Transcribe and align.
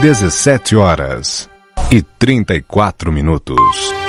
17 0.00 0.76
horas 0.76 1.50
e 1.90 2.02
34 2.02 3.10
minutos. 3.10 4.07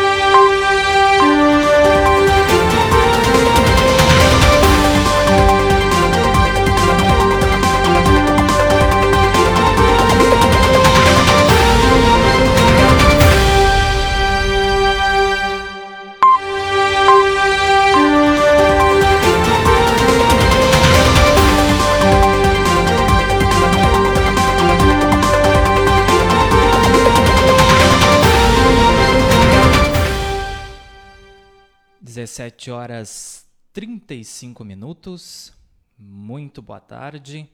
17 32.20 32.70
horas 32.70 33.50
35 33.72 34.66
minutos. 34.66 35.54
Muito 35.98 36.62
boa 36.62 36.82
tarde. 36.82 37.50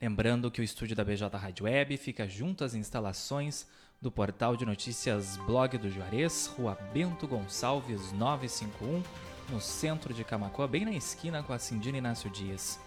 Lembrando 0.01 0.49
que 0.49 0.61
o 0.61 0.63
estúdio 0.63 0.95
da 0.95 1.03
BJ 1.03 1.37
Rádio 1.37 1.65
Web 1.65 1.97
fica 1.97 2.29
junto 2.29 2.63
às 2.63 2.73
instalações 2.73 3.67
do 4.01 4.11
portal 4.11 4.57
de 4.57 4.65
notícias 4.65 5.37
Blog 5.37 5.77
do 5.77 5.87
Juarez, 5.87 6.47
Rua 6.57 6.75
Bento 6.91 7.27
Gonçalves 7.27 8.11
951, 8.11 9.03
no 9.49 9.61
centro 9.61 10.11
de 10.11 10.23
Camacoa, 10.23 10.67
bem 10.67 10.85
na 10.85 10.91
esquina 10.91 11.43
com 11.43 11.53
a 11.53 11.59
Cindina 11.59 11.99
Inácio 11.99 12.27
Dias. 12.27 12.79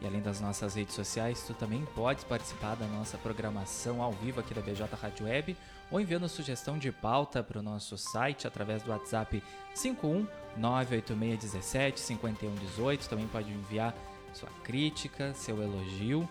E 0.00 0.06
além 0.06 0.20
das 0.20 0.40
nossas 0.40 0.74
redes 0.74 0.94
sociais, 0.94 1.44
tu 1.46 1.54
também 1.54 1.86
pode 1.94 2.24
participar 2.24 2.74
da 2.74 2.86
nossa 2.86 3.16
programação 3.16 4.02
ao 4.02 4.10
vivo 4.10 4.40
aqui 4.40 4.52
da 4.52 4.60
BJ 4.60 4.88
Rádio 5.00 5.26
Web 5.26 5.56
ou 5.88 6.00
enviando 6.00 6.28
sugestão 6.28 6.78
de 6.78 6.90
pauta 6.90 7.44
para 7.44 7.60
o 7.60 7.62
nosso 7.62 7.96
site 7.96 8.48
através 8.48 8.82
do 8.82 8.90
WhatsApp 8.90 9.40
51 9.72 10.26
98617 10.56 12.00
5118. 12.00 13.08
Também 13.08 13.28
pode 13.28 13.52
enviar 13.52 13.94
sua 14.32 14.50
crítica, 14.64 15.32
seu 15.32 15.62
elogio, 15.62 16.28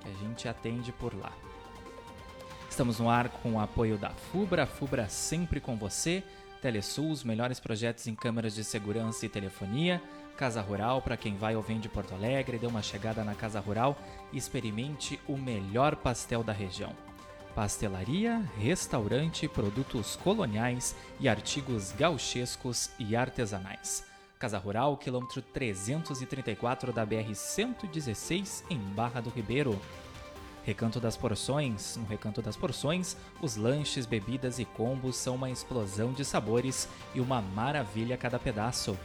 que 0.00 0.08
a 0.08 0.12
gente 0.12 0.46
atende 0.46 0.92
por 0.92 1.12
lá. 1.12 1.32
Estamos 2.68 2.98
no 2.98 3.10
ar 3.10 3.28
com 3.28 3.54
o 3.54 3.60
apoio 3.60 3.98
da 3.98 4.10
FUBRA, 4.10 4.66
FUBRA 4.66 5.08
sempre 5.08 5.60
com 5.60 5.76
você, 5.76 6.22
Telesul, 6.60 7.10
os 7.10 7.24
melhores 7.24 7.58
projetos 7.58 8.06
em 8.06 8.14
câmeras 8.14 8.54
de 8.54 8.62
segurança 8.62 9.24
e 9.24 9.28
telefonia, 9.28 10.02
Casa 10.36 10.60
Rural, 10.60 11.02
para 11.02 11.16
quem 11.16 11.36
vai 11.36 11.56
ou 11.56 11.62
vem 11.62 11.80
de 11.80 11.88
Porto 11.88 12.14
Alegre, 12.14 12.58
dê 12.58 12.66
uma 12.66 12.82
chegada 12.82 13.24
na 13.24 13.34
Casa 13.34 13.58
Rural 13.58 13.98
e 14.32 14.38
experimente 14.38 15.18
o 15.26 15.36
melhor 15.36 15.96
pastel 15.96 16.44
da 16.44 16.52
região. 16.52 16.94
Pastelaria, 17.56 18.40
restaurante, 18.56 19.48
produtos 19.48 20.14
coloniais 20.14 20.94
e 21.18 21.28
artigos 21.28 21.90
gauchescos 21.90 22.90
e 23.00 23.16
artesanais. 23.16 24.04
Casa 24.38 24.58
Rural, 24.58 24.96
quilômetro 24.96 25.42
334 25.42 26.92
da 26.92 27.04
BR-116, 27.04 28.62
em 28.70 28.78
Barra 28.78 29.20
do 29.20 29.30
Ribeiro. 29.30 29.76
Recanto 30.64 31.00
das 31.00 31.16
Porções. 31.16 31.96
No 31.96 32.06
Recanto 32.06 32.42
das 32.42 32.56
Porções, 32.56 33.16
os 33.40 33.56
lanches, 33.56 34.06
bebidas 34.06 34.58
e 34.58 34.64
combos 34.64 35.16
são 35.16 35.34
uma 35.34 35.50
explosão 35.50 36.12
de 36.12 36.24
sabores 36.24 36.88
e 37.14 37.20
uma 37.20 37.40
maravilha 37.40 38.14
a 38.14 38.18
cada 38.18 38.38
pedaço. 38.38 38.96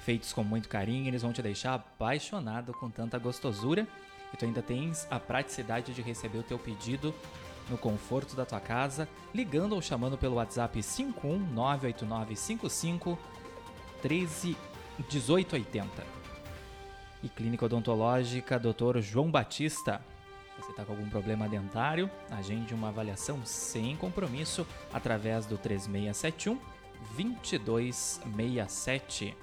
Feitos 0.00 0.32
com 0.32 0.44
muito 0.44 0.68
carinho, 0.68 1.08
eles 1.08 1.22
vão 1.22 1.32
te 1.32 1.42
deixar 1.42 1.74
apaixonado 1.74 2.72
com 2.74 2.90
tanta 2.90 3.18
gostosura 3.18 3.88
e 4.32 4.36
tu 4.36 4.44
ainda 4.44 4.62
tens 4.62 5.06
a 5.10 5.18
praticidade 5.18 5.94
de 5.94 6.02
receber 6.02 6.38
o 6.38 6.42
teu 6.42 6.58
pedido 6.58 7.14
no 7.68 7.76
conforto 7.76 8.36
da 8.36 8.44
tua 8.44 8.60
casa, 8.60 9.08
ligando 9.34 9.72
ou 9.72 9.82
chamando 9.82 10.16
pelo 10.16 10.36
WhatsApp 10.36 10.78
5198955 10.78 13.18
131880. 14.02 16.06
E 17.22 17.28
Clínica 17.28 17.64
Odontológica 17.64 18.58
Dr. 18.58 18.98
João 19.00 19.30
Batista 19.30 20.02
você 20.58 20.70
está 20.70 20.84
com 20.84 20.92
algum 20.92 21.08
problema 21.08 21.48
dentário? 21.48 22.10
Agende 22.30 22.74
uma 22.74 22.88
avaliação 22.88 23.40
sem 23.44 23.96
compromisso 23.96 24.66
através 24.92 25.46
do 25.46 25.56
3671 25.58 26.58
2267. 27.16 29.34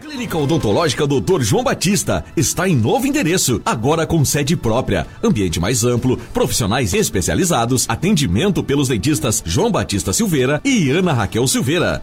Clínica 0.00 0.36
Odontológica 0.36 1.06
Dr. 1.06 1.42
João 1.42 1.62
Batista 1.62 2.24
está 2.36 2.68
em 2.68 2.74
novo 2.74 3.06
endereço, 3.06 3.62
agora 3.64 4.04
com 4.04 4.24
sede 4.24 4.56
própria, 4.56 5.06
ambiente 5.22 5.60
mais 5.60 5.84
amplo, 5.84 6.16
profissionais 6.16 6.92
especializados, 6.92 7.86
atendimento 7.88 8.62
pelos 8.62 8.88
dentistas 8.88 9.42
João 9.46 9.70
Batista 9.70 10.12
Silveira 10.12 10.60
e 10.64 10.90
Ana 10.90 11.12
Raquel 11.12 11.46
Silveira. 11.46 12.02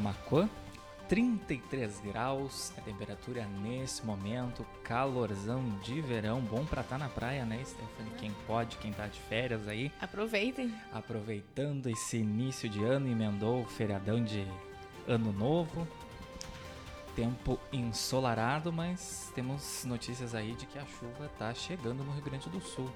Camacuã, 0.00 0.48
33 1.10 2.00
graus, 2.00 2.72
a 2.78 2.80
temperatura 2.80 3.44
nesse 3.44 4.02
momento, 4.02 4.64
calorzão 4.82 5.62
de 5.80 6.00
verão, 6.00 6.40
bom 6.40 6.64
pra 6.64 6.80
estar 6.80 6.96
tá 6.96 7.04
na 7.04 7.10
praia, 7.10 7.44
né, 7.44 7.62
Stephanie? 7.62 8.12
Quem 8.18 8.32
pode, 8.46 8.78
quem 8.78 8.94
tá 8.94 9.06
de 9.06 9.20
férias 9.20 9.68
aí. 9.68 9.92
Aproveitem. 10.00 10.74
Aproveitando 10.90 11.90
esse 11.90 12.16
início 12.16 12.66
de 12.66 12.82
ano, 12.82 13.08
emendou 13.08 13.60
o 13.60 13.66
feriadão 13.66 14.24
de 14.24 14.46
ano 15.06 15.34
novo. 15.34 15.86
Tempo 17.14 17.60
ensolarado, 17.70 18.72
mas 18.72 19.30
temos 19.34 19.84
notícias 19.84 20.34
aí 20.34 20.54
de 20.54 20.64
que 20.64 20.78
a 20.78 20.86
chuva 20.86 21.30
tá 21.38 21.52
chegando 21.52 22.02
no 22.02 22.12
Rio 22.12 22.22
Grande 22.22 22.48
do 22.48 22.60
Sul. 22.62 22.90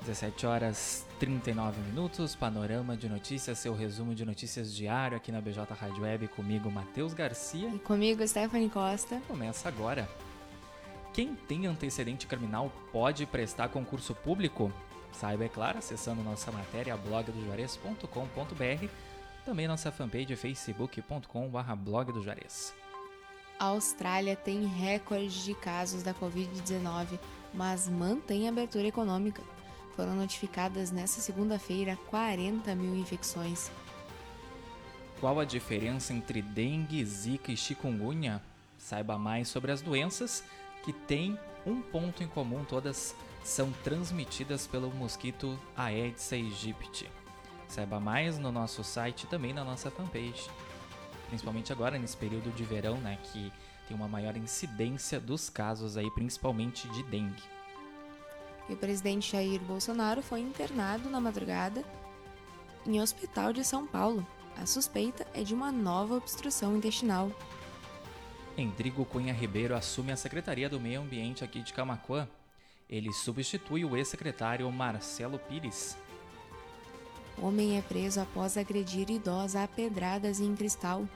17 0.00 0.46
horas 0.46 1.06
39 1.18 1.80
minutos, 1.80 2.36
panorama 2.36 2.96
de 2.96 3.08
notícias, 3.08 3.58
seu 3.58 3.74
resumo 3.74 4.14
de 4.14 4.24
notícias 4.24 4.74
diário 4.74 5.16
aqui 5.16 5.32
na 5.32 5.40
BJ 5.40 5.64
Rádio 5.74 6.02
Web, 6.02 6.28
comigo 6.28 6.70
Matheus 6.70 7.12
Garcia. 7.12 7.68
E 7.68 7.78
comigo 7.78 8.26
Stephanie 8.26 8.70
Costa. 8.70 9.20
Começa 9.26 9.68
agora. 9.68 10.08
Quem 11.12 11.34
tem 11.34 11.66
antecedente 11.66 12.26
criminal 12.26 12.72
pode 12.92 13.26
prestar 13.26 13.68
concurso 13.68 14.14
público? 14.14 14.72
Saiba, 15.12 15.44
é 15.44 15.48
claro, 15.48 15.78
acessando 15.78 16.22
nossa 16.22 16.52
matéria 16.52 16.96
blogdojuarez.com.br, 16.96 18.88
também 19.44 19.66
nossa 19.66 19.90
fanpage 19.90 20.36
facebook.com.br 20.36 21.74
blog 21.76 22.12
do 22.12 22.22
Juarez. 22.22 22.72
A 23.58 23.64
Austrália 23.64 24.36
tem 24.36 24.64
recorde 24.66 25.42
de 25.42 25.54
casos 25.54 26.04
da 26.04 26.14
Covid-19, 26.14 27.18
mas 27.52 27.88
mantém 27.88 28.48
abertura 28.48 28.86
econômica. 28.86 29.42
Foram 29.98 30.14
notificadas 30.14 30.92
nesta 30.92 31.20
segunda-feira 31.20 31.98
40 32.06 32.72
mil 32.76 32.94
infecções. 32.94 33.68
Qual 35.18 35.40
a 35.40 35.44
diferença 35.44 36.12
entre 36.12 36.40
dengue, 36.40 37.04
zika 37.04 37.50
e 37.50 37.56
chikungunya? 37.56 38.40
Saiba 38.78 39.18
mais 39.18 39.48
sobre 39.48 39.72
as 39.72 39.82
doenças 39.82 40.44
que 40.84 40.92
têm 40.92 41.36
um 41.66 41.82
ponto 41.82 42.22
em 42.22 42.28
comum, 42.28 42.64
todas 42.64 43.12
são 43.42 43.72
transmitidas 43.82 44.68
pelo 44.68 44.88
mosquito 44.94 45.58
Aedes 45.76 46.32
aegypti. 46.32 47.10
Saiba 47.66 47.98
mais 47.98 48.38
no 48.38 48.52
nosso 48.52 48.84
site 48.84 49.24
e 49.24 49.26
também 49.26 49.52
na 49.52 49.64
nossa 49.64 49.90
fanpage. 49.90 50.48
Principalmente 51.26 51.72
agora 51.72 51.98
nesse 51.98 52.16
período 52.16 52.54
de 52.54 52.62
verão, 52.62 52.98
né, 52.98 53.18
que 53.24 53.52
tem 53.88 53.96
uma 53.96 54.06
maior 54.06 54.36
incidência 54.36 55.18
dos 55.18 55.50
casos 55.50 55.96
aí, 55.96 56.08
principalmente 56.12 56.86
de 56.90 57.02
dengue. 57.02 57.57
E 58.68 58.74
o 58.74 58.76
presidente 58.76 59.32
Jair 59.32 59.60
Bolsonaro 59.60 60.22
foi 60.22 60.40
internado 60.40 61.08
na 61.08 61.20
madrugada 61.20 61.84
em 62.86 63.00
hospital 63.00 63.52
de 63.52 63.64
São 63.64 63.86
Paulo. 63.86 64.26
A 64.56 64.66
suspeita 64.66 65.26
é 65.32 65.42
de 65.42 65.54
uma 65.54 65.70
nova 65.70 66.16
obstrução 66.16 66.76
intestinal. 66.76 67.30
Endrigo 68.56 69.04
Cunha 69.04 69.32
Ribeiro 69.32 69.76
assume 69.76 70.10
a 70.10 70.16
Secretaria 70.16 70.68
do 70.68 70.80
Meio 70.80 71.00
Ambiente 71.00 71.44
aqui 71.44 71.62
de 71.62 71.72
Camacuã. 71.72 72.28
Ele 72.90 73.12
substitui 73.12 73.84
o 73.84 73.96
ex-secretário 73.96 74.70
Marcelo 74.72 75.38
Pires. 75.38 75.96
Homem 77.40 77.78
é 77.78 77.82
preso 77.82 78.20
após 78.20 78.56
agredir 78.56 79.10
idosa 79.10 79.62
a 79.62 79.68
pedradas 79.68 80.40
em 80.40 80.56
cristal. 80.56 81.06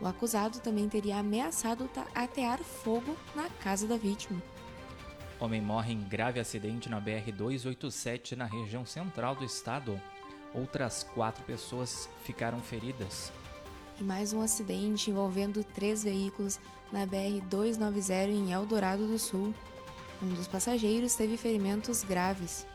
O 0.00 0.06
acusado 0.06 0.58
também 0.58 0.88
teria 0.88 1.18
ameaçado 1.18 1.88
atear 2.14 2.58
fogo 2.58 3.16
na 3.34 3.48
casa 3.48 3.86
da 3.86 3.96
vítima. 3.96 4.42
Homem 5.40 5.60
morre 5.60 5.92
em 5.92 6.00
grave 6.00 6.40
acidente 6.40 6.88
na 6.88 7.00
BR-287 7.00 8.36
na 8.36 8.44
região 8.44 8.84
central 8.84 9.36
do 9.36 9.44
estado. 9.44 10.00
Outras 10.52 11.04
quatro 11.04 11.44
pessoas 11.44 12.08
ficaram 12.24 12.58
feridas. 12.58 13.32
E 14.00 14.02
mais 14.02 14.32
um 14.32 14.40
acidente 14.40 15.10
envolvendo 15.10 15.62
três 15.62 16.02
veículos 16.02 16.58
na 16.92 17.06
BR-290 17.06 18.28
em 18.30 18.52
Eldorado 18.52 19.06
do 19.06 19.18
Sul. 19.18 19.54
Um 20.20 20.28
dos 20.28 20.48
passageiros 20.48 21.14
teve 21.14 21.36
ferimentos 21.36 22.02
graves. 22.02 22.66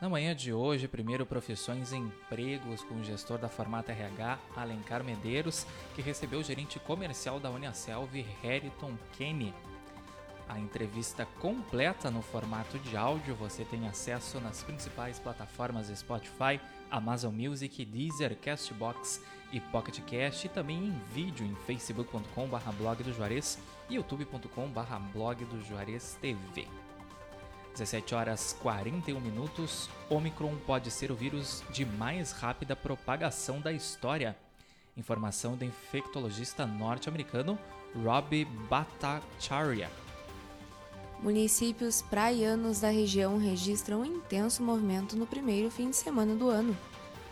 Na 0.00 0.08
manhã 0.08 0.34
de 0.34 0.52
hoje, 0.52 0.88
primeiro 0.88 1.26
Profissões 1.26 1.92
e 1.92 1.96
Empregos 1.96 2.82
com 2.82 2.94
o 2.94 3.04
gestor 3.04 3.38
da 3.38 3.48
Formata 3.48 3.92
RH, 3.92 4.38
Alencar 4.56 5.04
Medeiros, 5.04 5.66
que 5.94 6.00
recebeu 6.00 6.40
o 6.40 6.42
gerente 6.42 6.80
comercial 6.80 7.38
da 7.38 7.50
Uniaselv, 7.50 8.26
Heriton 8.42 8.96
Kenny. 9.12 9.54
A 10.50 10.58
entrevista 10.58 11.28
completa 11.38 12.10
no 12.10 12.22
formato 12.22 12.76
de 12.80 12.96
áudio 12.96 13.36
você 13.36 13.64
tem 13.64 13.86
acesso 13.86 14.40
nas 14.40 14.64
principais 14.64 15.16
plataformas 15.16 15.86
Spotify, 15.96 16.60
Amazon 16.90 17.32
Music, 17.32 17.84
Deezer, 17.84 18.36
Castbox 18.36 19.22
e 19.52 19.60
Pocket 19.60 20.00
Cast 20.00 20.44
e 20.44 20.50
também 20.50 20.86
em 20.86 21.00
vídeo 21.14 21.46
em 21.46 21.54
facebook.com.br 21.54 22.72
blog 22.76 23.00
do 23.04 23.12
Juarez 23.12 23.60
e 23.88 23.94
youtube.com.br 23.94 24.96
blog 25.12 25.44
do 25.44 25.64
Juarez 25.64 26.18
TV. 26.20 26.66
17 27.74 28.12
horas 28.16 28.52
41 28.60 29.20
minutos, 29.20 29.88
Omicron 30.08 30.56
pode 30.66 30.90
ser 30.90 31.12
o 31.12 31.14
vírus 31.14 31.62
de 31.70 31.86
mais 31.86 32.32
rápida 32.32 32.74
propagação 32.74 33.60
da 33.60 33.70
história. 33.70 34.36
Informação 34.96 35.54
do 35.54 35.64
infectologista 35.64 36.66
norte-americano 36.66 37.56
Rob 37.94 38.44
Bhattacharya. 38.68 40.09
Municípios 41.22 42.00
praianos 42.00 42.80
da 42.80 42.88
região 42.88 43.36
registram 43.36 44.06
intenso 44.06 44.62
movimento 44.62 45.16
no 45.16 45.26
primeiro 45.26 45.70
fim 45.70 45.90
de 45.90 45.96
semana 45.96 46.34
do 46.34 46.48
ano. 46.48 46.74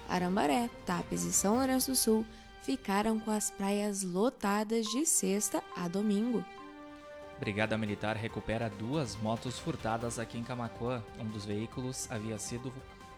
Arambaré, 0.07 0.69
Tapes 0.85 1.25
e 1.25 1.33
São 1.33 1.57
Lourenço 1.57 1.93
do 1.93 1.97
Sul 1.97 2.25
ficaram 2.63 3.19
com 3.19 3.31
as 3.31 3.51
praias 3.51 4.03
lotadas 4.03 4.87
de 4.87 5.07
sexta 5.07 5.63
a 5.75 5.89
domingo. 5.89 6.45
Brigada 7.41 7.79
Militar 7.79 8.15
recupera 8.15 8.69
duas 8.69 9.17
motos 9.17 9.59
furtadas 9.59 10.19
aqui 10.19 10.37
em 10.37 10.45
Camacuã. 10.45 11.03
Um 11.19 11.25
dos 11.25 11.47
veículos 11.47 12.11
havia 12.11 12.39
sido 12.39 12.71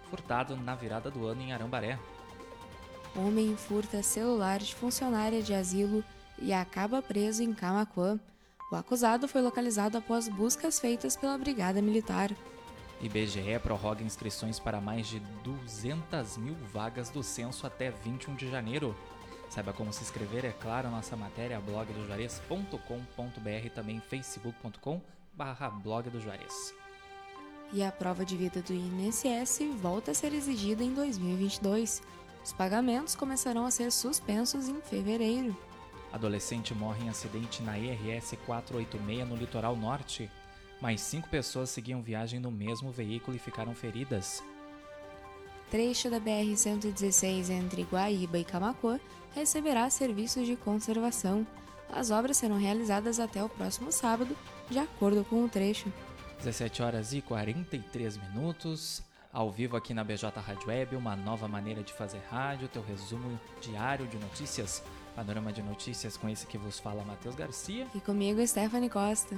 furtado 0.08 0.54
na 0.54 0.76
virada 0.76 1.10
do 1.10 1.26
ano 1.26 1.42
em 1.42 1.52
Arambaré. 1.52 1.98
Homem 3.16 3.56
furta 3.56 4.04
celular 4.04 4.60
de 4.60 4.72
funcionária 4.72 5.42
de 5.42 5.52
asilo 5.52 6.04
e 6.38 6.52
acaba 6.52 7.02
preso 7.02 7.42
em 7.42 7.52
Camacuã. 7.52 8.20
O 8.70 8.76
acusado 8.76 9.26
foi 9.26 9.42
localizado 9.42 9.98
após 9.98 10.28
buscas 10.28 10.78
feitas 10.78 11.16
pela 11.16 11.36
Brigada 11.36 11.82
Militar. 11.82 12.30
IBGE 13.00 13.58
prorroga 13.62 14.04
inscrições 14.04 14.60
para 14.60 14.80
mais 14.80 15.08
de 15.08 15.18
200 15.42 16.36
mil 16.36 16.54
vagas 16.72 17.10
do 17.10 17.22
censo 17.22 17.66
até 17.66 17.90
21 17.90 18.36
de 18.36 18.48
janeiro. 18.48 18.94
Saiba 19.48 19.72
como 19.72 19.92
se 19.92 20.02
inscrever, 20.02 20.44
é 20.44 20.52
claro, 20.52 20.90
nossa 20.90 21.16
matéria 21.16 21.60
blogdojuarez.com.br 21.60 23.70
também 23.74 24.00
facebook.com 24.00 25.00
barra 25.34 25.68
blog 25.68 26.08
do 26.08 26.20
Juarez. 26.20 26.72
E 27.72 27.82
a 27.82 27.90
prova 27.90 28.24
de 28.24 28.36
vida 28.36 28.62
do 28.62 28.72
INSS 28.72 29.60
volta 29.80 30.12
a 30.12 30.14
ser 30.14 30.32
exigida 30.32 30.84
em 30.84 30.94
2022. 30.94 32.02
Os 32.44 32.52
pagamentos 32.52 33.16
começarão 33.16 33.66
a 33.66 33.70
ser 33.70 33.90
suspensos 33.90 34.68
em 34.68 34.80
fevereiro. 34.80 35.56
Adolescente 36.12 36.74
morre 36.74 37.04
em 37.04 37.08
acidente 37.08 37.62
na 37.62 37.78
IRS 37.78 38.36
486 38.38 39.28
no 39.28 39.36
litoral 39.36 39.76
norte. 39.76 40.30
Mais 40.80 41.00
cinco 41.00 41.28
pessoas 41.28 41.70
seguiam 41.70 42.02
viagem 42.02 42.40
no 42.40 42.50
mesmo 42.50 42.90
veículo 42.90 43.36
e 43.36 43.40
ficaram 43.40 43.74
feridas. 43.74 44.42
Trecho 45.70 46.10
da 46.10 46.18
BR-116 46.18 47.50
entre 47.50 47.82
Guaíba 47.82 48.38
e 48.38 48.44
Camacuã 48.44 48.98
receberá 49.34 49.88
serviços 49.88 50.46
de 50.46 50.56
conservação. 50.56 51.46
As 51.92 52.10
obras 52.10 52.38
serão 52.38 52.58
realizadas 52.58 53.20
até 53.20 53.42
o 53.42 53.48
próximo 53.48 53.92
sábado, 53.92 54.36
de 54.68 54.78
acordo 54.78 55.24
com 55.24 55.44
o 55.44 55.48
trecho. 55.48 55.92
17 56.38 56.82
horas 56.82 57.12
e 57.12 57.20
43 57.20 58.16
minutos. 58.16 59.02
Ao 59.32 59.48
vivo 59.48 59.76
aqui 59.76 59.94
na 59.94 60.02
BJ 60.02 60.28
Rádio 60.40 60.68
Web, 60.68 60.96
uma 60.96 61.14
nova 61.14 61.46
maneira 61.46 61.84
de 61.84 61.92
fazer 61.92 62.20
rádio, 62.28 62.66
teu 62.66 62.82
resumo 62.82 63.38
diário 63.60 64.08
de 64.08 64.16
notícias 64.18 64.82
Panorama 65.20 65.52
de 65.52 65.62
Notícias 65.62 66.16
com 66.16 66.30
esse 66.30 66.46
que 66.46 66.56
vos 66.56 66.78
fala 66.78 67.04
Matheus 67.04 67.34
Garcia. 67.34 67.86
E 67.94 68.00
comigo, 68.00 68.46
Stephanie 68.46 68.88
Costa. 68.88 69.36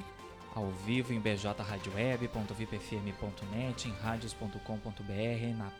Ao 0.54 0.70
vivo 0.70 1.12
em 1.12 1.18
bjradioweb.vipfm.net, 1.18 3.88
em 3.88 3.92
radios.com.br, 3.94 5.56
na 5.58 5.72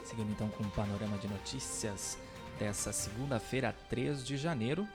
Seguindo 0.03 0.31
então 0.31 0.49
com 0.49 0.63
o 0.63 0.71
panorama 0.71 1.17
de 1.17 1.27
notícias 1.27 2.17
dessa 2.59 2.91
segunda-feira, 2.91 3.73
3 3.89 4.25
de 4.25 4.35
janeiro, 4.35 4.87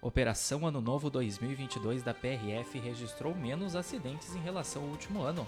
Operação 0.00 0.64
Ano 0.64 0.80
Novo 0.80 1.10
2022 1.10 2.04
da 2.04 2.14
PRF 2.14 2.78
registrou 2.78 3.34
menos 3.34 3.74
acidentes 3.74 4.32
em 4.36 4.38
relação 4.38 4.82
ao 4.82 4.88
último 4.88 5.22
ano. 5.22 5.44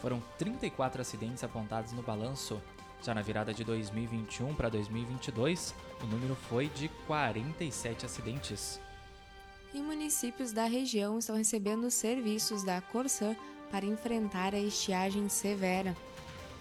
Foram 0.00 0.22
34 0.38 1.02
acidentes 1.02 1.44
apontados 1.44 1.92
no 1.92 2.02
balanço. 2.02 2.60
Já 3.02 3.14
na 3.14 3.20
virada 3.20 3.52
de 3.52 3.62
2021 3.64 4.54
para 4.54 4.70
2022, 4.70 5.74
o 6.02 6.06
número 6.06 6.34
foi 6.48 6.68
de 6.70 6.88
47 7.06 8.06
acidentes. 8.06 8.80
E 9.74 9.78
municípios 9.78 10.52
da 10.52 10.64
região 10.64 11.18
estão 11.18 11.36
recebendo 11.36 11.90
serviços 11.90 12.64
da 12.64 12.80
Corsã 12.80 13.36
para 13.70 13.84
enfrentar 13.84 14.54
a 14.54 14.58
estiagem 14.58 15.28
severa. 15.28 15.94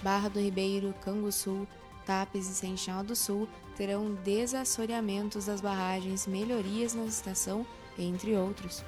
Barra 0.03 0.27
do 0.27 0.39
Ribeiro, 0.41 0.93
Canguçu, 1.01 1.65
Tapes 2.05 2.47
e 2.47 2.53
Seixal 2.53 3.03
do 3.03 3.15
Sul 3.15 3.49
terão 3.75 4.13
desassoreamentos 4.15 5.47
das 5.47 5.59
barragens, 5.59 6.27
melhorias 6.27 6.93
na 6.93 7.05
estação, 7.05 7.65
entre 7.97 8.35
outros. 8.35 8.83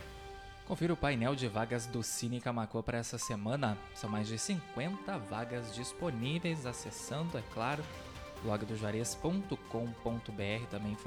Confira 0.68 0.94
o 0.94 0.98
painel 0.98 1.34
de 1.34 1.48
vagas 1.48 1.86
do 1.86 2.04
Cine 2.04 2.42
Camacô 2.42 2.84
para 2.84 2.98
essa 2.98 3.18
semana. 3.18 3.78
São 3.96 4.10
mais 4.10 4.28
de 4.28 4.38
50 4.38 5.18
vagas 5.20 5.74
disponíveis, 5.74 6.66
acessando, 6.66 7.38
é 7.38 7.44
claro, 7.54 7.84
blogdojuarez.com.br, 8.44 10.66
também 10.70 10.98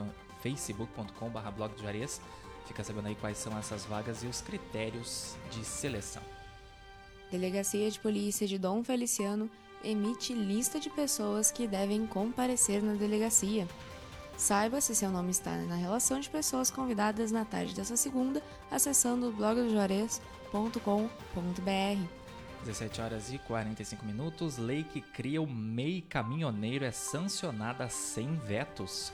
facebook.com.br 0.43 1.51
blog 1.55 1.75
do 1.75 1.81
Juarez. 1.81 2.23
Fica 2.67 2.83
sabendo 2.83 3.09
aí 3.09 3.15
quais 3.15 3.37
são 3.37 3.57
essas 3.59 3.85
vagas 3.85 4.23
e 4.23 4.27
os 4.27 4.41
critérios 4.41 5.37
de 5.51 5.65
seleção. 5.65 6.23
Delegacia 7.31 7.91
de 7.91 8.01
Polícia 8.01 8.47
de 8.47 8.59
Dom 8.59 8.83
Feliciano 8.83 9.51
emite 9.83 10.33
lista 10.33 10.79
de 10.79 10.91
pessoas 10.91 11.51
que 11.51 11.67
devem 11.67 12.07
comparecer 12.07 12.83
na 12.83 12.95
delegacia. 12.95 13.67
Saiba 14.37 14.81
se 14.81 14.95
seu 14.95 15.11
nome 15.11 15.31
está 15.31 15.55
na 15.57 15.77
relação 15.77 16.19
de 16.19 16.31
pessoas 16.31 16.71
convidadas 16.71 17.31
na 17.31 17.45
tarde 17.45 17.75
dessa 17.75 17.97
segunda, 17.97 18.43
acessando 18.71 19.31
blogdojuarez.com.br. 19.33 22.21
17 22.65 23.01
horas 23.01 23.33
e 23.33 23.39
45 23.39 24.05
minutos. 24.05 24.59
Lei 24.59 24.85
que 24.85 25.01
cria 25.01 25.43
o 25.43 25.47
MEI 25.47 26.03
caminhoneiro 26.03 26.85
é 26.85 26.91
sancionada 26.91 27.89
sem 27.89 28.35
vetos. 28.35 29.13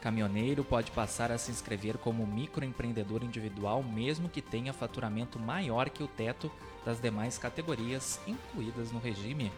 Caminhoneiro 0.00 0.64
pode 0.64 0.90
passar 0.92 1.30
a 1.30 1.36
se 1.36 1.50
inscrever 1.50 1.98
como 1.98 2.26
microempreendedor 2.26 3.22
individual 3.22 3.82
mesmo 3.82 4.28
que 4.28 4.40
tenha 4.40 4.72
faturamento 4.72 5.38
maior 5.38 5.90
que 5.90 6.02
o 6.02 6.08
teto 6.08 6.50
das 6.84 7.00
demais 7.00 7.36
categorias 7.36 8.18
incluídas 8.26 8.90
no 8.90 8.98
regime. 8.98 9.52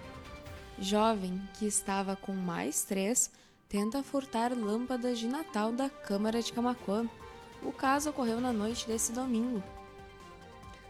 Jovem 0.78 1.40
que 1.54 1.66
estava 1.66 2.16
com 2.16 2.32
mais 2.32 2.84
três 2.84 3.30
tenta 3.68 4.02
furtar 4.02 4.52
lâmpadas 4.52 5.18
de 5.18 5.26
Natal 5.26 5.72
da 5.72 5.88
Câmara 5.88 6.42
de 6.42 6.52
Camacuã. 6.52 7.08
O 7.62 7.72
caso 7.72 8.10
ocorreu 8.10 8.40
na 8.40 8.52
noite 8.52 8.86
desse 8.86 9.12
domingo. 9.12 9.62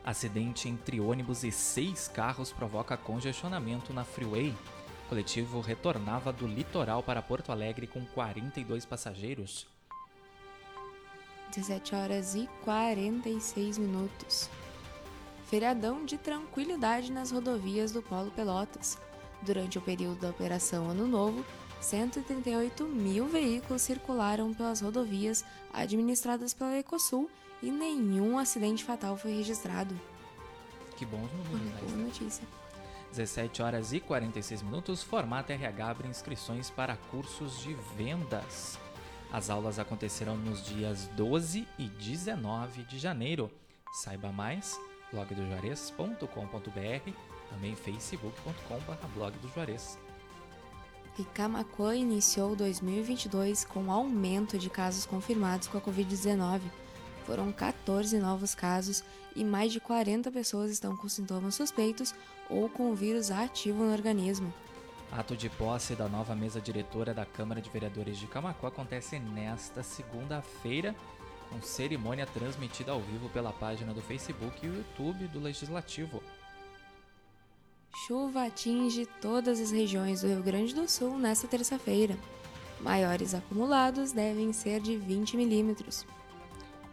Acidente 0.05 0.69
entre 0.69 1.01
ônibus 1.01 1.45
e 1.45 1.53
seis 1.53 2.09
carros 2.09 2.53
provoca 2.53 2.97
congestionamento 2.97 3.93
na 3.93 4.05
freeway. 4.05 4.55
O 5.05 5.09
coletivo 5.09 5.61
retornava 5.61 6.33
do 6.33 6.47
litoral 6.47 7.03
para 7.03 7.23
Porto 7.23 7.53
Alegre 7.53 7.87
com 7.87 8.05
42 8.07 8.85
passageiros. 8.85 9.67
17 11.55 11.95
horas 11.95 12.35
e 12.35 12.49
46 12.65 13.79
minutos. 13.79 14.49
Feriadão 15.47 16.05
de 16.05 16.17
tranquilidade 16.17 17.12
nas 17.12 17.31
rodovias 17.31 17.93
do 17.93 18.03
Polo 18.03 18.31
Pelotas. 18.31 18.99
Durante 19.42 19.78
o 19.78 19.82
período 19.82 20.20
da 20.20 20.30
Operação 20.30 20.88
Ano 20.88 21.06
Novo, 21.06 21.44
138 21.80 22.84
mil 22.84 23.26
veículos 23.26 23.82
circularam 23.82 24.54
pelas 24.54 24.80
rodovias 24.80 25.44
administradas 25.72 26.54
pela 26.54 26.78
Ecosul 26.78 27.28
e 27.61 27.70
nenhum 27.70 28.38
acidente 28.38 28.84
fatal 28.84 29.16
foi 29.16 29.32
registrado. 29.32 29.99
Que 30.96 31.04
bons 31.04 31.28
números, 31.32 31.61
né? 31.61 31.80
Boa 31.82 31.96
notícia. 31.96 32.46
17 33.11 33.62
horas 33.62 33.92
e 33.92 34.00
46 34.00 34.62
minutos, 34.62 35.02
formato 35.02 35.52
RH 35.52 35.87
abre 35.87 36.08
inscrições 36.08 36.70
para 36.70 36.96
cursos 36.96 37.61
de 37.61 37.75
vendas. 37.96 38.78
As 39.30 39.50
aulas 39.50 39.78
acontecerão 39.78 40.37
nos 40.37 40.64
dias 40.64 41.08
12 41.08 41.68
e 41.78 41.88
19 41.88 42.84
de 42.84 42.99
janeiro. 42.99 43.50
Saiba 43.92 44.32
mais, 44.32 44.80
blogdojuarez.com.br, 45.11 47.32
também 47.52 47.76
facebook.com.br 47.76 49.06
blog 49.14 49.37
do 49.38 49.49
Juarez. 49.49 49.99
E 51.18 51.25
Camacuã 51.25 51.94
iniciou 51.94 52.56
2022 52.56 53.64
com 53.64 53.92
aumento 53.92 54.59
de 54.59 54.71
casos 54.71 55.04
confirmados 55.04 55.68
com 55.68 55.76
a 55.76 55.80
Covid-19. 55.80 56.61
Foram 57.26 57.52
14 57.52 58.18
novos 58.18 58.54
casos 58.54 59.04
e 59.37 59.44
mais 59.44 59.73
de 59.73 59.78
40 59.78 60.30
pessoas 60.30 60.71
estão 60.71 60.97
com 60.97 61.09
sintomas 61.09 61.54
suspeitos 61.54 62.14
ou 62.49 62.68
com 62.68 62.90
o 62.90 62.94
vírus 62.94 63.30
ativo 63.30 63.85
no 63.85 63.92
organismo. 63.92 64.52
Ato 65.11 65.37
de 65.37 65.50
posse 65.50 65.94
da 65.94 66.09
nova 66.09 66.35
mesa 66.35 66.61
diretora 66.61 67.12
da 67.12 67.26
Câmara 67.26 67.61
de 67.61 67.68
Vereadores 67.68 68.18
de 68.18 68.26
Camacuã 68.26 68.71
acontece 68.71 69.18
nesta 69.18 69.82
segunda-feira, 69.82 70.97
com 71.50 71.61
cerimônia 71.61 72.26
transmitida 72.26 72.92
ao 72.92 73.00
vivo 73.00 73.28
pela 73.28 73.52
página 73.52 73.92
do 73.92 74.00
Facebook 74.00 74.64
e 74.64 74.71
o 74.71 74.76
YouTube 74.76 75.28
do 75.28 75.38
Legislativo. 75.38 76.23
Chuva 77.94 78.46
atinge 78.46 79.06
todas 79.20 79.61
as 79.61 79.70
regiões 79.70 80.22
do 80.22 80.28
Rio 80.28 80.42
Grande 80.42 80.75
do 80.75 80.88
Sul 80.88 81.18
nesta 81.18 81.46
terça-feira. 81.46 82.16
Maiores 82.80 83.34
acumulados 83.34 84.12
devem 84.12 84.52
ser 84.52 84.80
de 84.80 84.96
20 84.96 85.37
milímetros. 85.37 86.06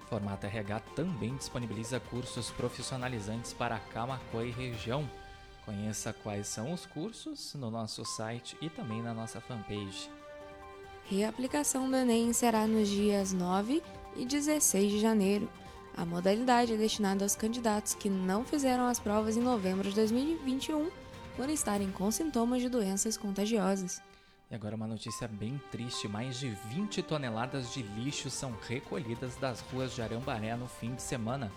Formato 0.10 0.46
RH 0.46 0.82
também 0.96 1.36
disponibiliza 1.36 2.00
cursos 2.00 2.52
profissionalizantes 2.52 3.54
para 3.54 3.80
Camacuã 3.80 4.44
e 4.44 4.52
região. 4.52 5.10
Conheça 5.66 6.12
quais 6.12 6.48
são 6.48 6.74
os 6.74 6.86
cursos 6.86 7.54
no 7.56 7.72
nosso 7.72 8.04
site 8.04 8.58
e 8.62 8.70
também 8.70 9.02
na 9.02 9.14
nossa 9.14 9.40
fanpage. 9.40 10.10
Reaplicação 11.06 11.90
do 11.90 11.96
Enem 11.96 12.34
será 12.34 12.68
nos 12.68 12.88
dias 12.88 13.32
9 13.34 13.82
e 14.16 14.26
16 14.26 14.92
de 14.92 15.00
janeiro. 15.00 15.50
A 15.96 16.06
modalidade 16.06 16.74
é 16.74 16.78
destinada 16.78 17.26
aos 17.26 17.36
candidatos 17.36 17.94
que 17.94 18.10
não 18.10 18.46
fizeram 18.46 18.88
as 18.88 19.00
provas 19.00 19.36
em 19.36 19.42
novembro 19.42 19.90
de 19.90 19.96
2021 19.96 20.90
por 21.36 21.50
estarem 21.50 21.92
com 21.92 22.10
sintomas 22.12 22.62
de 22.62 22.70
doenças 22.70 23.18
contagiosas. 23.18 24.02
E 24.52 24.56
agora 24.56 24.76
uma 24.76 24.88
notícia 24.88 25.28
bem 25.28 25.62
triste: 25.72 26.08
mais 26.08 26.40
de 26.40 26.50
20 26.50 27.04
toneladas 27.04 27.74
de 27.74 27.84
lixo 27.84 28.30
são 28.30 28.56
recolhidas 28.68 29.36
das 29.36 29.62
ruas 29.62 29.94
de 29.94 30.02
Arambaré 30.02 30.56
no 30.56 30.68
fim 30.68 30.96
de 30.96 31.02
semana. 31.02 31.52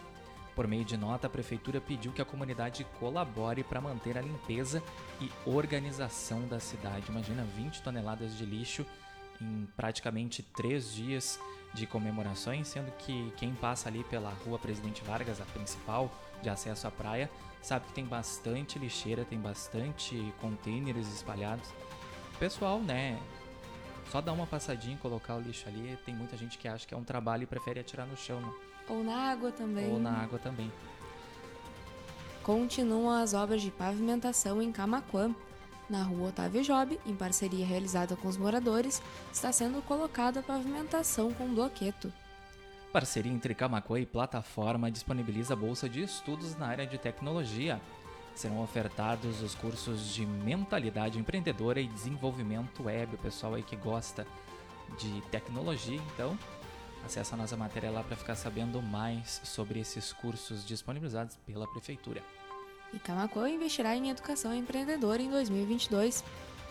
Por 0.55 0.69
meio 0.69 0.85
de 0.85 0.97
nota, 0.99 1.27
a 1.27 1.31
prefeitura 1.31 1.81
pediu 1.81 2.13
que 2.13 2.21
a 2.21 2.27
comunidade 2.27 2.87
colabore 3.01 3.65
para 3.65 3.81
manter 3.81 4.19
a 4.19 4.21
limpeza 4.21 4.83
e 5.21 5.31
organização 5.49 6.47
da 6.47 6.61
cidade. 6.61 7.07
Imagina 7.09 7.43
20 7.57 7.81
toneladas 7.83 8.37
de 8.37 8.45
lixo 8.45 8.85
em 9.41 9.67
praticamente 9.75 10.43
três 10.43 10.93
dias 10.93 11.41
de 11.75 11.87
comemorações, 11.87 12.69
sendo 12.69 12.91
que 12.99 13.33
quem 13.37 13.55
passa 13.55 13.89
ali 13.89 14.05
pela 14.05 14.31
rua 14.45 14.59
Presidente 14.59 15.03
Vargas, 15.03 15.41
a 15.41 15.45
principal 15.45 16.11
de 16.43 16.49
acesso 16.49 16.87
à 16.87 16.91
praia, 16.91 17.31
sabe 17.63 17.87
que 17.87 17.93
tem 17.93 18.05
bastante 18.05 18.79
lixeira, 18.79 19.25
tem 19.25 19.39
bastante 19.39 20.33
containers 20.41 21.09
espalhados. 21.09 21.69
O 22.35 22.39
pessoal, 22.39 22.81
né, 22.81 23.19
só 24.11 24.21
dar 24.21 24.33
uma 24.33 24.47
passadinha 24.47 24.95
e 24.95 24.99
colocar 24.99 25.37
o 25.37 25.41
lixo 25.41 25.69
ali, 25.69 25.99
tem 26.05 26.15
muita 26.15 26.37
gente 26.37 26.59
que 26.59 26.69
acha 26.69 26.87
que 26.87 26.93
é 26.93 26.97
um 26.97 27.05
trabalho 27.05 27.45
e 27.45 27.47
prefere 27.47 27.81
atirar 27.81 28.07
no 28.07 28.17
chão, 28.17 28.41
né? 28.41 28.53
Ou 28.89 29.03
na 29.03 29.17
água 29.31 29.53
também. 29.53 29.91
Ou 29.91 29.99
na 29.99 30.11
água 30.11 30.39
também. 30.39 30.71
Continuam 32.43 33.11
as 33.11 33.33
obras 33.33 33.63
de 33.63 33.71
pavimentação 33.71 34.61
em 34.61 34.73
Camaquã. 34.73 35.35
Na 35.93 36.05
rua 36.05 36.31
Otávio 36.31 36.63
Job, 36.63 36.99
em 37.05 37.15
parceria 37.15 37.67
realizada 37.67 38.17
com 38.17 38.27
os 38.27 38.39
moradores, 38.39 39.03
está 39.31 39.53
sendo 39.53 39.83
colocada 39.83 40.43
pavimentação 40.43 41.31
com 41.35 41.55
bloqueto. 41.55 42.11
Parceria 42.91 43.31
entre 43.31 43.55
Camacuã 43.55 44.01
e 44.01 44.07
plataforma 44.07 44.91
disponibiliza 44.91 45.55
bolsa 45.55 45.91
de 45.91 46.03
estudos 46.03 46.57
na 46.57 46.67
área 46.67 46.87
de 46.87 46.97
tecnologia. 46.97 47.79
Serão 48.35 48.63
ofertados 48.63 49.43
os 49.43 49.55
cursos 49.55 50.15
de 50.15 50.25
mentalidade 50.25 51.19
empreendedora 51.19 51.79
e 51.79 51.87
desenvolvimento 51.87 52.85
web. 52.85 53.15
O 53.15 53.19
pessoal 53.19 53.53
aí 53.53 53.63
que 53.63 53.77
gosta 53.77 54.27
de 54.99 55.21
tecnologia, 55.31 56.01
então 56.15 56.39
acesse 57.05 57.35
a 57.35 57.37
nossa 57.37 57.55
matéria 57.55 57.91
lá 57.91 58.03
para 58.03 58.17
ficar 58.17 58.35
sabendo 58.35 58.81
mais 58.81 59.43
sobre 59.45 59.79
esses 59.79 60.11
cursos 60.11 60.67
disponibilizados 60.67 61.37
pela 61.45 61.67
prefeitura. 61.67 62.23
E 62.93 62.99
Camacuã 62.99 63.49
investirá 63.49 63.97
em 63.97 64.11
educação 64.11 64.55
empreendedora 64.55 65.23
em 65.23 65.31
2022. 65.31 66.23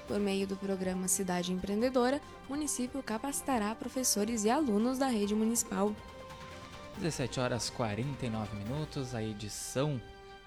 Por 0.08 0.20
meio 0.20 0.46
do 0.46 0.56
programa 0.56 1.08
Cidade 1.08 1.52
Empreendedora, 1.54 2.22
o 2.48 2.54
município 2.54 3.02
capacitará 3.02 3.74
professores 3.74 4.44
e 4.44 4.50
alunos 4.50 4.98
da 4.98 5.08
rede 5.08 5.34
municipal. 5.34 5.96
17 6.98 7.40
horas 7.40 7.70
49 7.70 8.56
minutos, 8.58 9.16
a 9.16 9.24
edição 9.24 10.00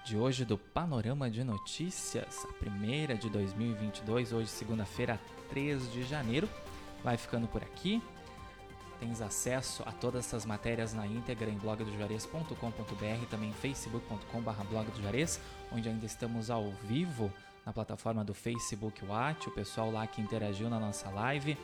de 0.05 0.15
hoje 0.15 0.45
do 0.45 0.57
Panorama 0.57 1.29
de 1.31 1.43
Notícias, 1.43 2.45
a 2.45 2.53
primeira 2.53 3.15
de 3.15 3.27
2022, 3.27 4.31
hoje 4.31 4.49
segunda-feira, 4.49 5.19
3 5.49 5.91
de 5.91 6.03
janeiro, 6.03 6.47
vai 7.03 7.17
ficando 7.17 7.47
por 7.47 7.63
aqui. 7.63 8.01
Tens 8.99 9.21
acesso 9.21 9.83
a 9.85 9.91
todas 9.91 10.25
essas 10.25 10.45
matérias 10.45 10.93
na 10.93 11.05
íntegra 11.05 11.49
em 11.49 11.57
blogdojuarez.com.br, 11.57 13.25
também 13.29 13.51
facebook.com.br 13.53 15.39
onde 15.71 15.89
ainda 15.89 16.05
estamos 16.05 16.49
ao 16.49 16.71
vivo 16.87 17.31
na 17.65 17.73
plataforma 17.73 18.23
do 18.23 18.33
Facebook 18.33 19.03
Watch, 19.03 19.49
o 19.49 19.51
pessoal 19.51 19.91
lá 19.91 20.05
que 20.05 20.21
interagiu 20.21 20.69
na 20.69 20.79
nossa 20.79 21.09
live. 21.09 21.57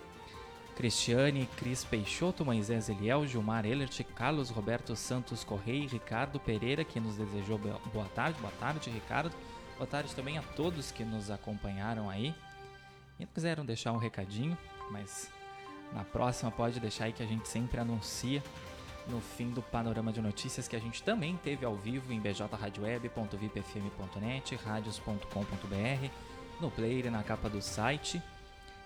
Cristiane, 0.75 1.47
Cris 1.57 1.83
Peixoto, 1.83 2.43
Moisés 2.43 2.89
Eliel, 2.89 3.27
Gilmar 3.27 3.65
Elert, 3.65 4.03
Carlos 4.15 4.50
Roberto 4.50 4.95
Santos 4.95 5.43
Correia, 5.43 5.88
Ricardo 5.88 6.39
Pereira, 6.39 6.83
que 6.83 7.00
nos 7.00 7.17
desejou 7.17 7.59
boa 7.59 8.07
tarde. 8.15 8.39
Boa 8.39 8.53
tarde, 8.59 8.89
Ricardo. 8.89 9.35
Boa 9.77 9.85
tarde 9.85 10.15
também 10.15 10.38
a 10.38 10.41
todos 10.41 10.91
que 10.91 11.03
nos 11.03 11.29
acompanharam 11.29 12.09
aí. 12.09 12.33
E 13.19 13.25
quiseram 13.25 13.63
deixar 13.65 13.91
um 13.91 13.97
recadinho, 13.97 14.57
mas 14.89 15.29
na 15.93 16.03
próxima 16.03 16.51
pode 16.51 16.79
deixar 16.79 17.05
aí 17.05 17.13
que 17.13 17.24
a 17.24 17.27
gente 17.27 17.48
sempre 17.48 17.79
anuncia 17.79 18.43
no 19.07 19.19
fim 19.19 19.50
do 19.50 19.62
panorama 19.62 20.12
de 20.12 20.21
notícias 20.21 20.67
que 20.67 20.75
a 20.75 20.79
gente 20.79 21.01
também 21.03 21.38
teve 21.38 21.63
ao 21.65 21.75
vivo 21.75 22.12
em 22.13 22.19
bjradioweb.vipfm.net, 22.19 24.55
radios.com.br, 24.55 26.10
no 26.60 26.71
player 26.71 27.12
na 27.12 27.24
capa 27.24 27.50
do 27.50 27.62
site 27.62 28.21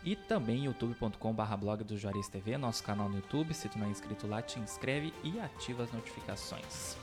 e 0.04 0.16
também 0.16 0.66
youtube.com.br 0.66 1.56
blog 1.60 1.84
do 1.84 1.98
Juarez 1.98 2.28
TV, 2.28 2.58
nosso 2.58 2.84
canal 2.84 3.10
no 3.10 3.16
YouTube. 3.16 3.52
Se 3.54 3.68
tu 3.68 3.80
não 3.80 3.88
é 3.88 3.90
inscrito 3.90 4.28
lá, 4.28 4.42
te 4.42 4.60
inscreve 4.60 5.14
e 5.24 5.40
ativa 5.40 5.84
as 5.84 5.92
notificações. 5.92 6.96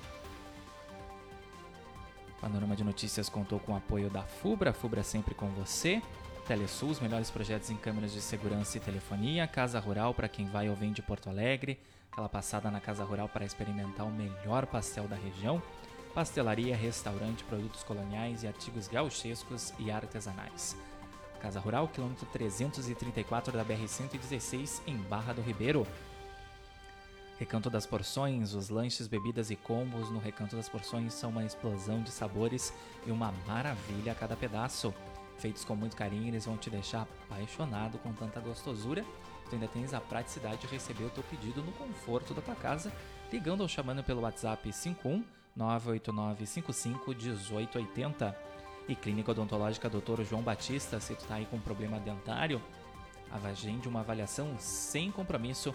Panorama 2.41 2.75
de 2.75 2.83
Notícias 2.83 3.29
contou 3.29 3.61
com 3.61 3.73
o 3.73 3.77
apoio 3.77 4.09
da 4.11 4.23
FUBRA, 4.23 4.73
FUBRA 4.73 5.03
sempre 5.03 5.35
com 5.35 5.49
você. 5.49 6.01
Telesul, 6.47 6.91
os 6.91 6.99
melhores 6.99 7.31
projetos 7.31 7.71
em 7.71 7.77
câmeras 7.77 8.13
de 8.13 8.21
segurança 8.21 8.77
e 8.77 8.81
telefonia. 8.81 9.47
Casa 9.47 9.79
Rural 9.79 10.13
para 10.13 10.29
quem 10.29 10.49
vai 10.49 10.69
ou 10.69 10.75
vem 10.75 10.93
de 10.93 11.01
Porto 11.01 11.31
Alegre. 11.31 11.79
Aquela 12.11 12.29
passada 12.29 12.69
na 12.71 12.81
Casa 12.81 13.05
Rural 13.05 13.29
para 13.29 13.45
experimentar 13.45 14.05
o 14.05 14.11
melhor 14.11 14.67
pastel 14.67 15.07
da 15.07 15.15
região. 15.15 15.63
Pastelaria, 16.13 16.77
restaurante, 16.77 17.45
produtos 17.45 17.85
coloniais 17.85 18.43
e 18.43 18.49
artigos 18.49 18.89
gauchescos 18.89 19.73
e 19.79 19.91
artesanais. 19.91 20.77
Casa 21.41 21.61
Rural, 21.61 21.89
quilômetro 21.89 22.27
334 22.33 23.53
da 23.53 23.65
BR-116, 23.65 24.83
em 24.87 24.97
Barra 24.97 25.33
do 25.33 25.43
Ribeiro. 25.43 25.87
Recanto 27.39 27.71
das 27.71 27.87
Porções, 27.87 28.53
os 28.53 28.69
lanches, 28.69 29.07
bebidas 29.07 29.51
e 29.51 29.57
combos 29.57 30.11
no 30.11 30.19
Recanto 30.19 30.57
das 30.57 30.69
Porções 30.69 31.15
são 31.15 31.31
uma 31.31 31.45
explosão 31.45 32.03
de 32.03 32.11
sabores 32.11 32.75
e 33.07 33.11
uma 33.11 33.33
maravilha 33.47 34.13
a 34.13 34.15
cada 34.15 34.37
pedaço. 34.37 34.93
Feitos 35.43 35.65
com 35.65 35.75
muito 35.75 35.97
carinho, 35.97 36.29
eles 36.29 36.47
vão 36.47 36.57
te 36.57 36.71
deixar 36.71 37.03
apaixonado 37.03 37.99
com 37.99 38.13
tanta 38.13 38.39
gostosura. 38.39 39.05
Tu 39.51 39.57
ainda 39.57 39.67
tens 39.67 39.93
a 39.93 40.01
praticidade 40.01 40.59
de 40.59 40.69
receber 40.69 41.03
o 41.03 41.11
teu 41.11 41.25
pedido 41.25 41.61
no 41.61 41.73
conforto 41.73 42.33
da 42.33 42.41
tua 42.41 42.55
casa, 42.55 42.93
ligando 43.33 43.63
ou 43.63 43.67
chamando 43.67 44.05
pelo 44.05 44.21
WhatsApp 44.21 44.73
51 44.73 45.25
989 45.57 46.47
55 46.47 47.11
1880 47.11 48.39
e 48.89 48.95
Clínica 48.95 49.33
Odontológica 49.33 49.91
Dr. 49.91 50.23
João 50.23 50.43
Batista, 50.43 51.01
se 51.01 51.17
tu 51.17 51.25
tá 51.25 51.35
aí 51.35 51.47
com 51.47 51.59
problema 51.59 51.99
dentário, 51.99 52.63
agende 53.45 53.89
uma 53.89 53.99
avaliação 53.99 54.55
sem 54.61 55.11
compromisso 55.11 55.75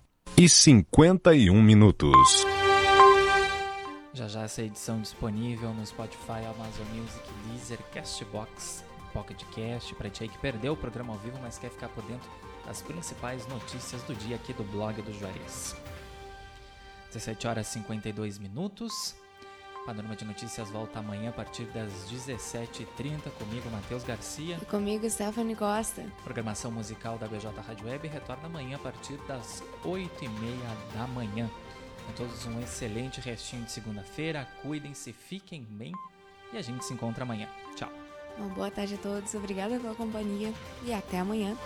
e 0.41 0.49
51 0.49 1.61
minutos. 1.61 2.17
Já 4.11 4.27
já 4.27 4.41
essa 4.41 4.63
edição 4.63 4.99
disponível 4.99 5.71
no 5.71 5.85
Spotify, 5.85 6.43
Amazon 6.55 6.87
Music, 6.95 7.23
Deezer, 7.45 7.77
Castbox, 7.93 8.83
Pocket 9.13 9.39
Cast, 9.53 9.93
para 9.93 10.09
ti 10.09 10.23
aí 10.23 10.29
que 10.29 10.39
perdeu 10.39 10.73
o 10.73 10.75
programa 10.75 11.13
ao 11.13 11.19
vivo, 11.19 11.37
mas 11.43 11.59
quer 11.59 11.69
ficar 11.69 11.89
por 11.89 12.03
dentro 12.05 12.27
das 12.65 12.81
principais 12.81 13.45
notícias 13.49 14.01
do 14.01 14.15
dia 14.15 14.35
aqui 14.35 14.51
do 14.51 14.63
blog 14.63 14.99
do 15.03 15.13
Juarez. 15.13 15.75
17 17.09 17.47
horas 17.47 17.67
e 17.67 17.73
52 17.73 18.39
minutos. 18.39 19.15
Panorama 19.85 20.15
de 20.15 20.25
Notícias 20.25 20.69
volta 20.69 20.99
amanhã 20.99 21.29
a 21.29 21.33
partir 21.33 21.65
das 21.65 21.91
17h30 22.11 23.31
comigo, 23.37 23.69
Matheus 23.71 24.03
Garcia. 24.03 24.57
E 24.61 24.65
comigo, 24.65 25.09
Stephanie 25.09 25.55
Costa. 25.55 26.03
Programação 26.23 26.71
musical 26.71 27.17
da 27.17 27.27
BJ 27.27 27.51
Rádio 27.59 27.87
Web 27.87 28.07
retorna 28.07 28.45
amanhã 28.45 28.75
a 28.75 28.79
partir 28.79 29.17
das 29.27 29.63
8h30 29.83 30.29
da 30.93 31.07
manhã. 31.07 31.49
Com 32.05 32.13
todos 32.13 32.45
um 32.45 32.59
excelente 32.59 33.19
restinho 33.19 33.63
de 33.63 33.71
segunda-feira. 33.71 34.47
Cuidem-se, 34.61 35.11
fiquem 35.11 35.63
bem 35.63 35.91
e 36.53 36.57
a 36.57 36.61
gente 36.61 36.85
se 36.85 36.93
encontra 36.93 37.23
amanhã. 37.23 37.47
Tchau. 37.75 37.91
Uma 38.37 38.49
boa 38.49 38.71
tarde 38.71 38.95
a 38.95 38.97
todos, 38.97 39.33
obrigada 39.33 39.77
pela 39.79 39.95
companhia 39.95 40.53
e 40.83 40.93
até 40.93 41.19
amanhã. 41.19 41.57